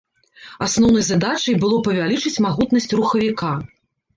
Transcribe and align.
Асноўнай 0.67 1.03
задачай 1.09 1.57
было 1.65 1.77
павялічыць 1.89 2.43
магутнасць 2.47 2.91
рухавіка. 3.03 3.53